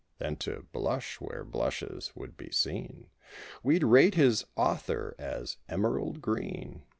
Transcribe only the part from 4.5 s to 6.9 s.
author as "Emerald green."